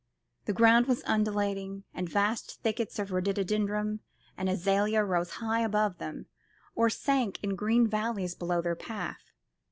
[0.45, 3.99] The ground was undulating, and vast thickets of rhododendron
[4.35, 6.25] and azalea rose high above them,
[6.73, 9.29] or sank in green valleys below their path.